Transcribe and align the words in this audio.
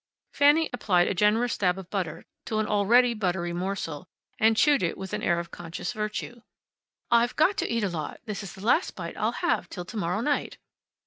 Fanny 0.33 0.67
applied 0.73 1.07
a 1.07 1.13
generous 1.13 1.55
dab 1.59 1.77
of 1.77 1.91
butter 1.91 2.25
to 2.45 2.57
an 2.57 2.65
already 2.65 3.13
buttery 3.13 3.53
morsel, 3.53 4.07
and 4.39 4.57
chewed 4.57 4.81
it 4.81 4.97
with 4.97 5.13
an 5.13 5.21
air 5.21 5.37
of 5.37 5.51
conscious 5.51 5.93
virtue. 5.93 6.41
"I've 7.11 7.35
got 7.35 7.55
to 7.57 7.71
eat 7.71 7.83
a 7.83 7.89
lot. 7.89 8.19
This 8.25 8.41
is 8.41 8.53
the 8.53 8.65
last 8.65 8.95
bite 8.95 9.15
I'll 9.15 9.31
have 9.45 9.65
until 9.65 9.85
to 9.85 9.97
morrow 9.97 10.21
night." 10.21 10.57